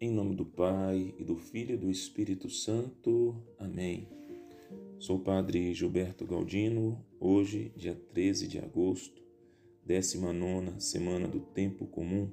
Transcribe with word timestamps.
Em 0.00 0.10
nome 0.10 0.34
do 0.34 0.44
Pai, 0.44 1.14
e 1.16 1.24
do 1.24 1.36
Filho 1.36 1.74
e 1.74 1.78
do 1.78 1.88
Espírito 1.88 2.50
Santo. 2.50 3.40
Amém. 3.56 4.08
Sou 4.98 5.18
o 5.18 5.20
Padre 5.20 5.72
Gilberto 5.72 6.26
Galdino, 6.26 7.02
hoje, 7.20 7.72
dia 7.76 7.94
13 8.12 8.48
de 8.48 8.58
agosto, 8.58 9.22
19 9.86 10.80
semana 10.80 11.28
do 11.28 11.38
Tempo 11.38 11.86
Comum, 11.86 12.28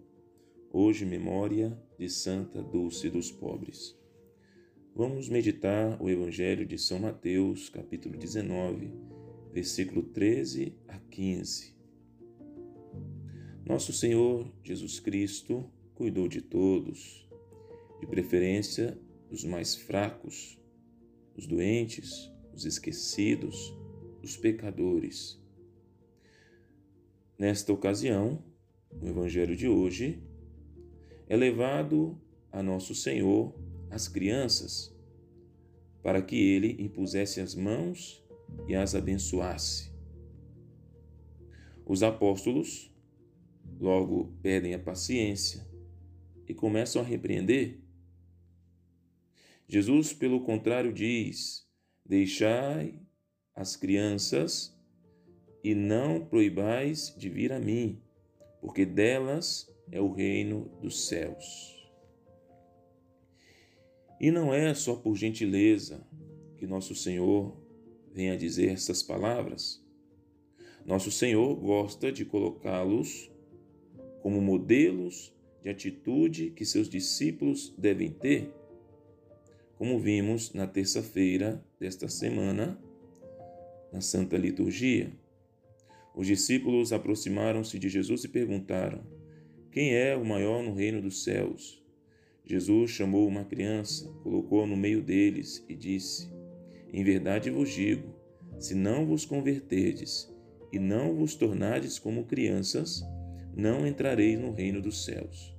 hoje, 0.73 1.05
memória 1.05 1.79
de 1.99 2.09
Santa 2.09 2.63
Dulce 2.63 3.11
dos 3.11 3.31
Pobres. 3.31 3.95
Vamos 4.95 5.29
meditar 5.29 6.01
o 6.01 6.09
Evangelho 6.09 6.65
de 6.65 6.79
São 6.79 6.99
Mateus, 6.99 7.69
capítulo 7.69 8.17
19, 8.17 8.91
versículo 9.53 10.01
13 10.01 10.75
a 10.87 10.97
15. 10.97 11.75
Nosso 13.63 13.93
Senhor 13.93 14.51
Jesus 14.63 14.99
Cristo 14.99 15.69
cuidou 15.93 16.27
de 16.27 16.41
todos 16.41 17.30
de 18.01 18.07
preferência 18.07 18.97
os 19.29 19.45
mais 19.45 19.75
fracos, 19.75 20.59
os 21.37 21.47
doentes, 21.47 22.29
os 22.53 22.65
esquecidos, 22.65 23.73
os 24.21 24.35
pecadores. 24.35 25.39
Nesta 27.37 27.71
ocasião, 27.71 28.43
no 28.91 29.07
Evangelho 29.07 29.55
de 29.55 29.69
hoje, 29.69 30.21
é 31.29 31.37
levado 31.37 32.19
a 32.51 32.61
Nosso 32.61 32.93
Senhor 32.93 33.55
as 33.89 34.07
crianças, 34.07 34.93
para 36.03 36.21
que 36.21 36.35
ele 36.35 36.83
impusesse 36.83 37.39
as 37.39 37.55
mãos 37.55 38.25
e 38.67 38.75
as 38.75 38.95
abençoasse. 38.95 39.91
Os 41.85 42.03
apóstolos 42.03 42.93
logo 43.79 44.33
pedem 44.41 44.73
a 44.73 44.79
paciência 44.79 45.65
e 46.47 46.53
começam 46.53 47.01
a 47.01 47.05
repreender 47.05 47.80
Jesus, 49.71 50.11
pelo 50.11 50.41
contrário, 50.41 50.91
diz: 50.91 51.65
Deixai 52.05 52.99
as 53.55 53.77
crianças 53.77 54.77
e 55.63 55.73
não 55.73 56.25
proibais 56.25 57.15
de 57.17 57.29
vir 57.29 57.53
a 57.53 57.59
mim, 57.59 58.01
porque 58.59 58.85
delas 58.85 59.73
é 59.89 60.01
o 60.01 60.11
reino 60.11 60.69
dos 60.81 61.07
céus. 61.07 61.89
E 64.19 64.29
não 64.29 64.53
é 64.53 64.73
só 64.73 64.93
por 64.93 65.15
gentileza 65.15 66.05
que 66.57 66.67
nosso 66.67 66.93
Senhor 66.93 67.57
vem 68.13 68.29
a 68.29 68.35
dizer 68.35 68.73
essas 68.73 69.01
palavras. 69.01 69.81
Nosso 70.85 71.09
Senhor 71.09 71.55
gosta 71.55 72.11
de 72.11 72.25
colocá-los 72.25 73.31
como 74.21 74.41
modelos 74.41 75.33
de 75.63 75.69
atitude 75.69 76.51
que 76.51 76.65
seus 76.65 76.89
discípulos 76.89 77.73
devem 77.77 78.11
ter 78.11 78.59
como 79.81 79.97
vimos 79.97 80.53
na 80.53 80.67
terça-feira 80.67 81.59
desta 81.79 82.07
semana, 82.07 82.79
na 83.91 83.99
Santa 83.99 84.37
Liturgia. 84.37 85.11
Os 86.15 86.27
discípulos 86.27 86.93
aproximaram-se 86.93 87.79
de 87.79 87.89
Jesus 87.89 88.23
e 88.23 88.27
perguntaram: 88.27 89.01
Quem 89.71 89.95
é 89.95 90.15
o 90.15 90.23
maior 90.23 90.61
no 90.61 90.75
reino 90.75 91.01
dos 91.01 91.23
céus? 91.23 91.83
Jesus 92.45 92.91
chamou 92.91 93.27
uma 93.27 93.43
criança, 93.43 94.07
colocou-a 94.21 94.67
no 94.67 94.77
meio 94.77 95.01
deles 95.01 95.65
e 95.67 95.75
disse: 95.75 96.31
Em 96.93 97.03
verdade 97.03 97.49
vos 97.49 97.71
digo, 97.71 98.13
se 98.59 98.75
não 98.75 99.07
vos 99.07 99.25
converterdes 99.25 100.31
e 100.71 100.77
não 100.77 101.15
vos 101.15 101.33
tornardes 101.33 101.97
como 101.97 102.25
crianças, 102.25 103.01
não 103.57 103.87
entrareis 103.87 104.39
no 104.39 104.51
reino 104.51 104.79
dos 104.79 105.03
céus. 105.03 105.57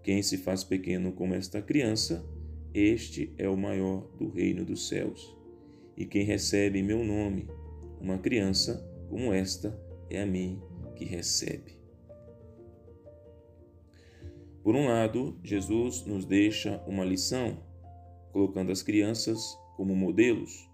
Quem 0.00 0.22
se 0.22 0.38
faz 0.38 0.62
pequeno 0.62 1.10
como 1.10 1.34
esta 1.34 1.60
criança, 1.60 2.24
este 2.74 3.34
é 3.36 3.48
o 3.48 3.56
maior 3.56 4.08
do 4.18 4.30
reino 4.30 4.64
dos 4.64 4.88
céus. 4.88 5.36
E 5.96 6.06
quem 6.06 6.24
recebe 6.24 6.78
em 6.78 6.82
meu 6.82 7.04
nome 7.04 7.48
uma 8.00 8.18
criança 8.18 8.88
como 9.08 9.32
esta 9.32 9.78
é 10.08 10.22
a 10.22 10.26
mim 10.26 10.60
que 10.96 11.04
recebe. 11.04 11.78
Por 14.62 14.74
um 14.74 14.86
lado, 14.86 15.38
Jesus 15.42 16.06
nos 16.06 16.24
deixa 16.24 16.82
uma 16.86 17.04
lição, 17.04 17.62
colocando 18.32 18.72
as 18.72 18.82
crianças 18.82 19.58
como 19.76 19.94
modelos. 19.94 20.70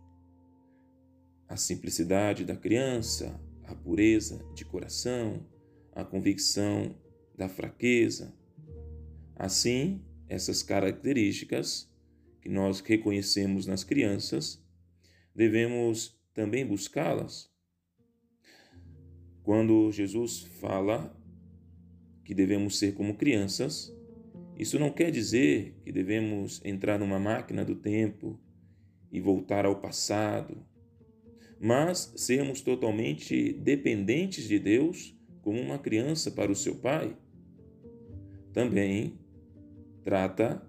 A 1.48 1.56
simplicidade 1.56 2.44
da 2.44 2.54
criança, 2.54 3.40
a 3.64 3.74
pureza 3.74 4.44
de 4.54 4.64
coração, 4.64 5.46
a 5.92 6.04
convicção 6.04 6.94
da 7.36 7.48
fraqueza. 7.48 8.34
Assim, 9.34 10.04
essas 10.28 10.62
características 10.62 11.90
que 12.48 12.54
nós 12.54 12.80
reconhecemos 12.80 13.66
nas 13.66 13.84
crianças, 13.84 14.58
devemos 15.34 16.18
também 16.32 16.64
buscá-las. 16.64 17.52
Quando 19.42 19.92
Jesus 19.92 20.44
fala 20.58 21.14
que 22.24 22.32
devemos 22.32 22.78
ser 22.78 22.94
como 22.94 23.18
crianças, 23.18 23.94
isso 24.58 24.78
não 24.78 24.90
quer 24.90 25.10
dizer 25.10 25.78
que 25.84 25.92
devemos 25.92 26.64
entrar 26.64 26.98
numa 26.98 27.18
máquina 27.18 27.66
do 27.66 27.76
tempo 27.76 28.40
e 29.12 29.20
voltar 29.20 29.66
ao 29.66 29.82
passado, 29.82 30.66
mas 31.60 32.14
sermos 32.16 32.62
totalmente 32.62 33.52
dependentes 33.52 34.48
de 34.48 34.58
Deus 34.58 35.14
como 35.42 35.60
uma 35.60 35.78
criança 35.78 36.30
para 36.30 36.50
o 36.50 36.56
seu 36.56 36.76
pai. 36.76 37.14
Também 38.54 39.18
trata 40.02 40.66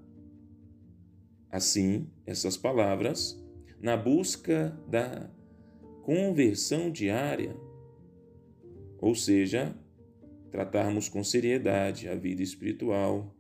assim 1.52 2.08
essas 2.26 2.56
palavras 2.58 3.42
na 3.82 3.96
busca 3.96 4.78
da 4.88 5.30
conversão 6.04 6.92
diária, 6.92 7.56
ou 9.00 9.16
seja, 9.16 9.76
tratarmos 10.52 11.08
com 11.08 11.24
seriedade 11.24 12.08
a 12.08 12.16
vida 12.16 12.42
espiritual, 12.42 13.36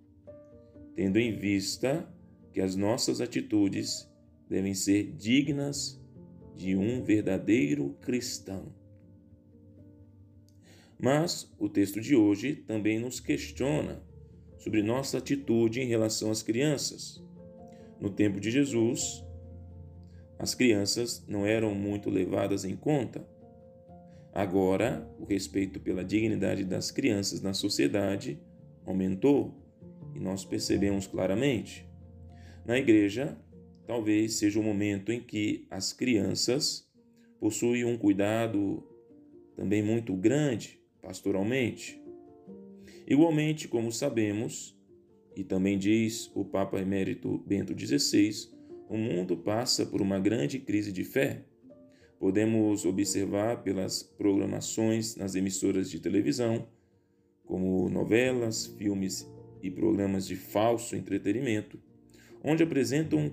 tendo 0.95 1.17
em 1.17 1.35
vista 1.35 2.07
que 2.51 2.61
as 2.61 2.75
nossas 2.75 3.21
atitudes 3.21 4.09
devem 4.47 4.73
ser 4.73 5.11
dignas 5.13 5.99
de 6.55 6.75
um 6.75 7.03
verdadeiro 7.03 7.95
cristão. 8.01 8.73
Mas 10.99 11.49
o 11.57 11.69
texto 11.69 12.01
de 12.01 12.15
hoje 12.15 12.55
também 12.55 12.99
nos 12.99 13.19
questiona 13.19 14.03
sobre 14.57 14.83
nossa 14.83 15.17
atitude 15.17 15.79
em 15.79 15.87
relação 15.87 16.29
às 16.29 16.43
crianças. 16.43 17.23
No 17.99 18.09
tempo 18.09 18.39
de 18.39 18.49
Jesus, 18.49 19.23
as 20.37 20.55
crianças 20.55 21.25
não 21.27 21.45
eram 21.45 21.75
muito 21.75 22.09
levadas 22.09 22.63
em 22.63 22.75
conta. 22.75 23.27
Agora, 24.33 25.05
o 25.19 25.25
respeito 25.25 25.79
pela 25.79 26.03
dignidade 26.03 26.63
das 26.63 26.91
crianças 26.91 27.41
na 27.41 27.53
sociedade 27.53 28.39
aumentou 28.85 29.53
e 30.15 30.19
nós 30.19 30.45
percebemos 30.45 31.07
claramente. 31.07 31.85
Na 32.65 32.77
igreja, 32.77 33.37
talvez 33.85 34.35
seja 34.35 34.59
o 34.59 34.63
momento 34.63 35.11
em 35.11 35.19
que 35.19 35.67
as 35.69 35.91
crianças 35.91 36.89
possuem 37.39 37.83
um 37.83 37.97
cuidado 37.97 38.83
também 39.55 39.83
muito 39.83 40.13
grande 40.15 40.79
pastoralmente. 41.01 42.01
Igualmente, 43.07 43.67
como 43.67 43.91
sabemos, 43.91 44.78
e 45.39 45.43
também 45.45 45.77
diz 45.77 46.29
o 46.35 46.43
Papa 46.43 46.81
Emérito 46.81 47.37
Bento 47.47 47.73
XVI, 47.73 48.49
o 48.89 48.97
mundo 48.97 49.37
passa 49.37 49.85
por 49.85 50.01
uma 50.01 50.19
grande 50.19 50.59
crise 50.59 50.91
de 50.91 51.05
fé. 51.05 51.45
Podemos 52.19 52.83
observar 52.83 53.63
pelas 53.63 54.03
programações 54.03 55.15
nas 55.15 55.35
emissoras 55.35 55.89
de 55.89 56.01
televisão, 56.01 56.67
como 57.45 57.87
novelas, 57.89 58.65
filmes 58.65 59.25
e 59.63 59.71
programas 59.71 60.27
de 60.27 60.35
falso 60.35 60.93
entretenimento, 60.93 61.79
onde 62.43 62.61
apresentam 62.61 63.31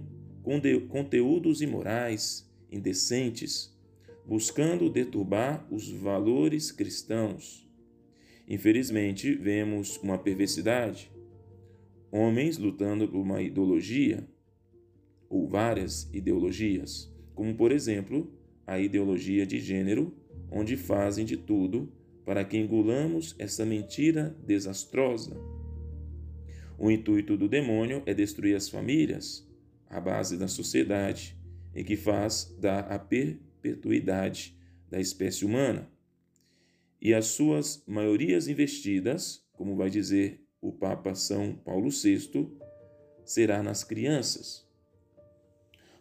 conteúdos 0.88 1.61
imorais, 1.61 2.49
indecentes, 2.70 3.76
buscando 4.25 4.88
deturbar 4.88 5.67
os 5.73 5.91
valores 5.91 6.70
cristãos 6.70 7.67
Infelizmente, 8.49 9.35
vemos 9.35 9.97
uma 9.99 10.17
perversidade: 10.17 11.11
homens 12.11 12.58
lutando 12.58 13.08
por 13.08 13.19
uma 13.19 13.43
ideologia 13.43 14.26
ou 15.29 15.49
várias 15.49 16.08
ideologias, 16.12 17.12
como 17.35 17.55
por 17.55 17.73
exemplo 17.73 18.32
a 18.67 18.79
ideologia 18.79 19.47
de 19.47 19.61
gênero, 19.61 20.14
onde 20.50 20.76
fazem 20.76 21.25
de 21.25 21.37
tudo 21.37 21.93
para 22.25 22.44
que 22.44 22.56
engulamos 22.56 23.35
essa 23.38 23.64
mentira 23.64 24.37
desastrosa. 24.44 25.37
O 26.79 26.91
intuito 26.91 27.37
do 27.37 27.49
demônio 27.49 28.03
é 28.06 28.12
destruir 28.12 28.56
as 28.56 28.69
famílias, 28.69 29.49
a 29.88 30.00
base 30.00 30.37
da 30.37 30.49
sociedade, 30.49 31.37
e 31.75 31.85
que 31.85 31.97
faz 31.97 32.56
dar 32.61 32.91
a 32.91 32.99
perpetuidade 32.99 34.56
da 34.91 35.00
espécie 35.00 35.44
humana 35.44 35.91
e 37.00 37.14
as 37.14 37.26
suas 37.26 37.82
maiorias 37.87 38.49
investidas, 38.49 39.44
como 39.52 39.76
vai 39.76 39.91
dizer 39.91 40.46
o 40.67 40.73
Papa 40.73 41.15
São 41.15 41.55
Paulo 41.55 41.91
VI, 41.91 42.49
será 43.25 43.63
nas 43.63 43.85
crianças. 43.85 44.67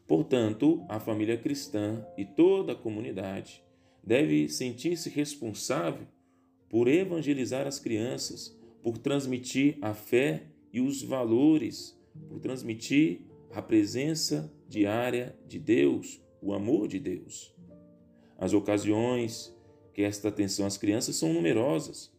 Portanto, 0.08 0.84
a 0.88 1.00
família 1.00 1.38
cristã 1.38 2.06
e 2.18 2.26
toda 2.26 2.74
a 2.74 2.76
comunidade 2.76 3.64
deve 4.04 4.50
sentir-se 4.50 5.10
responsável 5.10 6.08
por 6.70 6.88
evangelizar 6.88 7.68
as 7.68 7.80
crianças, 7.80 8.58
por 8.84 8.98
transmitir 8.98 9.78
a 9.82 9.94
fé 9.94 10.44
e 10.72 10.82
os 10.82 11.02
valores, 11.02 12.00
por 12.28 12.40
transmitir 12.40 13.22
a 13.52 13.62
presença 13.62 14.54
diária 14.68 15.38
de 15.48 15.60
Deus, 15.60 16.22
o 16.42 16.54
amor 16.54 16.88
de 16.88 17.00
Deus. 17.00 17.54
As 18.38 18.54
ocasiões 18.54 19.56
que 19.94 20.02
esta 20.02 20.28
atenção 20.28 20.66
às 20.66 20.78
crianças 20.78 21.16
são 21.16 21.34
numerosas. 21.34 22.15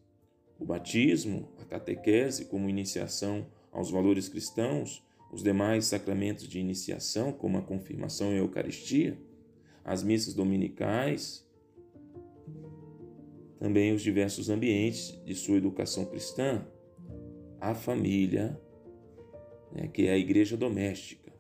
O 0.58 0.64
batismo, 0.64 1.48
a 1.60 1.64
catequese 1.64 2.46
como 2.46 2.68
iniciação 2.68 3.46
aos 3.70 3.90
valores 3.90 4.28
cristãos, 4.28 5.04
os 5.30 5.42
demais 5.42 5.86
sacramentos 5.86 6.48
de 6.48 6.58
iniciação, 6.58 7.32
como 7.32 7.58
a 7.58 7.62
confirmação 7.62 8.32
e 8.32 8.36
a 8.36 8.38
Eucaristia, 8.38 9.18
as 9.84 10.02
missas 10.02 10.34
dominicais, 10.34 11.46
também 13.58 13.92
os 13.92 14.02
diversos 14.02 14.48
ambientes 14.48 15.20
de 15.24 15.34
sua 15.34 15.56
educação 15.56 16.04
cristã, 16.04 16.66
a 17.60 17.74
família, 17.74 18.60
né, 19.72 19.88
que 19.88 20.06
é 20.06 20.12
a 20.12 20.18
igreja 20.18 20.56
doméstica. 20.56 21.32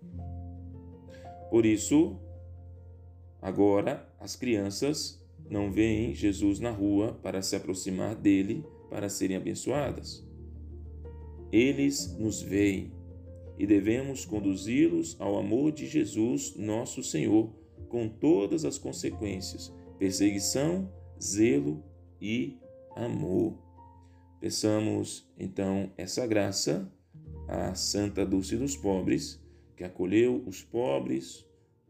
Por 1.50 1.64
isso, 1.64 2.18
agora 3.40 4.08
as 4.18 4.34
crianças 4.34 5.22
não 5.48 5.70
veem 5.70 6.14
Jesus 6.14 6.58
na 6.58 6.70
rua 6.70 7.18
para 7.22 7.40
se 7.42 7.54
aproximar 7.54 8.14
dele 8.14 8.64
para 8.88 9.08
serem 9.08 9.36
abençoadas. 9.36 10.26
Eles 11.52 12.16
nos 12.18 12.42
veem 12.42 12.92
e 13.58 13.66
devemos 13.66 14.24
conduzi-los 14.24 15.16
ao 15.18 15.38
amor 15.38 15.72
de 15.72 15.86
Jesus, 15.86 16.54
nosso 16.56 17.02
Senhor, 17.02 17.52
com 17.88 18.08
todas 18.08 18.64
as 18.64 18.78
consequências: 18.78 19.72
perseguição, 19.98 20.92
zelo 21.20 21.82
e 22.20 22.58
amor. 22.94 23.58
Peçamos 24.40 25.30
então 25.38 25.92
essa 25.96 26.26
graça 26.26 26.92
à 27.48 27.74
Santa 27.74 28.26
Dulce 28.26 28.56
dos 28.56 28.76
Pobres, 28.76 29.42
que 29.76 29.84
acolheu 29.84 30.42
os 30.46 30.62
pobres, 30.62 31.46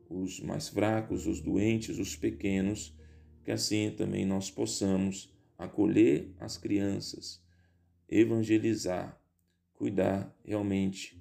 os 0.09 0.41
mais 0.41 0.69
fracos, 0.69 1.27
os 1.27 1.41
doentes, 1.41 1.99
os 1.99 2.15
pequenos 2.15 2.97
que 3.47 3.53
assim 3.53 3.95
também 3.97 4.27
nós 4.27 4.51
possamos 4.51 5.33
acolher 5.59 6.35
as 6.39 6.57
crianças, 6.57 7.43
evangelizar, 8.09 9.21
cuidar 9.75 10.35
realmente 10.45 11.21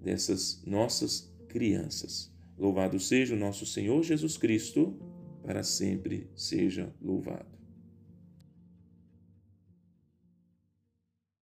dessas 0.00 0.62
nossas 0.64 1.32
crianças. 1.48 2.32
Louvado 2.58 2.98
seja 2.98 3.34
o 3.34 3.38
nosso 3.38 3.66
Senhor 3.66 4.02
Jesus 4.02 4.36
Cristo, 4.36 4.98
para 5.42 5.62
sempre 5.62 6.30
seja 6.34 6.94
louvado. 7.00 7.61